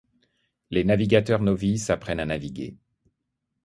[0.71, 2.75] les navigateurs novices apprennent à naviguer